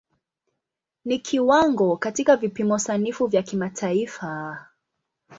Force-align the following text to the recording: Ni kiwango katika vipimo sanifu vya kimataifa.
Ni 1.05 1.19
kiwango 1.19 1.97
katika 1.97 2.35
vipimo 2.35 2.79
sanifu 2.79 3.27
vya 3.27 3.43
kimataifa. 3.43 4.59